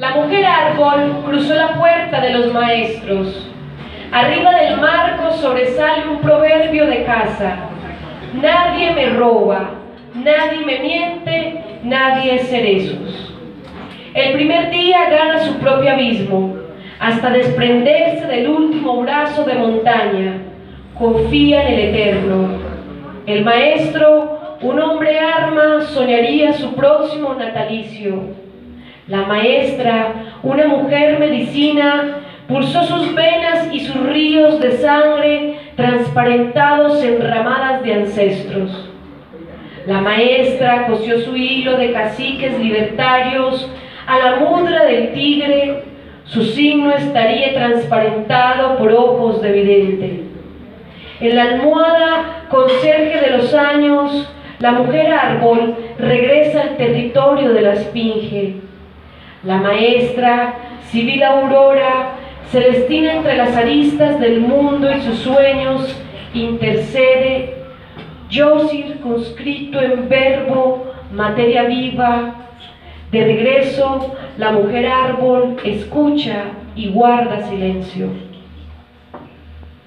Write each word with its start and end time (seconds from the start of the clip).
La 0.00 0.12
mujer 0.12 0.46
árbol 0.46 1.24
cruzó 1.26 1.54
la 1.54 1.74
puerta 1.74 2.22
de 2.22 2.30
los 2.30 2.54
maestros. 2.54 3.46
Arriba 4.10 4.50
del 4.54 4.78
marco 4.78 5.30
sobresale 5.32 6.08
un 6.08 6.22
proverbio 6.22 6.86
de 6.86 7.04
casa. 7.04 7.68
Nadie 8.32 8.92
me 8.92 9.10
roba, 9.10 9.72
nadie 10.14 10.64
me 10.64 10.78
miente, 10.78 11.62
nadie 11.82 12.36
es 12.36 12.48
cerezos. 12.48 13.36
El 14.14 14.32
primer 14.32 14.70
día 14.70 15.10
gana 15.10 15.40
su 15.40 15.58
propio 15.58 15.92
abismo, 15.92 16.56
hasta 16.98 17.28
desprenderse 17.28 18.26
del 18.26 18.48
último 18.48 19.02
brazo 19.02 19.44
de 19.44 19.52
montaña. 19.52 20.38
Confía 20.98 21.68
en 21.68 21.74
el 21.74 21.80
Eterno. 21.90 22.48
El 23.26 23.44
maestro, 23.44 24.56
un 24.62 24.80
hombre 24.80 25.18
arma, 25.18 25.82
soñaría 25.82 26.54
su 26.54 26.74
próximo 26.74 27.34
natalicio. 27.34 28.49
La 29.10 29.22
maestra, 29.22 30.36
una 30.44 30.68
mujer 30.68 31.18
medicina, 31.18 32.20
pulsó 32.46 32.84
sus 32.84 33.12
venas 33.12 33.66
y 33.72 33.80
sus 33.80 34.06
ríos 34.06 34.60
de 34.60 34.78
sangre 34.78 35.58
transparentados 35.74 37.02
en 37.02 37.20
ramadas 37.20 37.82
de 37.82 37.94
ancestros. 37.94 38.88
La 39.88 40.00
maestra 40.00 40.86
cosió 40.86 41.18
su 41.22 41.34
hilo 41.34 41.76
de 41.76 41.92
caciques 41.92 42.56
libertarios 42.60 43.68
a 44.06 44.16
la 44.16 44.36
mudra 44.36 44.84
del 44.84 45.12
tigre, 45.12 45.82
su 46.24 46.44
signo 46.44 46.92
estaría 46.92 47.52
transparentado 47.52 48.78
por 48.78 48.92
ojos 48.92 49.42
de 49.42 49.50
vidente. 49.50 50.24
En 51.20 51.34
la 51.34 51.42
almohada 51.42 52.46
conserje 52.48 53.28
de 53.28 53.36
los 53.38 53.52
años, 53.54 54.32
la 54.60 54.70
mujer 54.70 55.12
árbol 55.12 55.74
regresa 55.98 56.62
al 56.62 56.76
territorio 56.76 57.52
de 57.52 57.60
la 57.60 57.72
esfinge. 57.72 58.70
La 59.42 59.56
maestra, 59.56 60.54
civil 60.90 61.22
aurora, 61.22 62.16
Celestina 62.50 63.14
entre 63.14 63.36
las 63.36 63.56
aristas 63.56 64.20
del 64.20 64.40
mundo 64.40 64.90
y 64.92 65.00
sus 65.00 65.18
sueños, 65.20 65.96
intercede, 66.34 67.54
yo 68.28 68.68
circunscrito 68.68 69.80
en 69.80 70.08
verbo, 70.08 70.92
materia 71.12 71.62
viva, 71.64 72.34
de 73.10 73.24
regreso, 73.24 74.14
la 74.36 74.52
mujer 74.52 74.86
árbol 74.86 75.56
escucha 75.64 76.44
y 76.76 76.90
guarda 76.90 77.48
silencio. 77.48 78.29